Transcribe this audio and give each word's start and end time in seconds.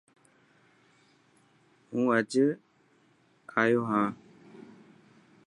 هو 1.91 1.99
اڄ 2.17 2.31
ايو 3.61 3.81
هان. 3.89 4.09